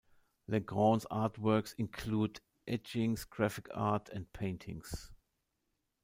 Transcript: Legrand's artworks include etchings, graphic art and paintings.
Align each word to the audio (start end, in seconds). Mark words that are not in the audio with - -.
Legrand's 0.47 1.05
artworks 1.11 1.75
include 1.77 2.41
etchings, 2.67 3.23
graphic 3.23 3.67
art 3.75 4.09
and 4.09 4.33
paintings. 4.33 5.11